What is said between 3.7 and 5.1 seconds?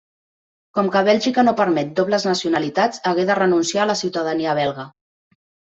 a la ciutadania belga.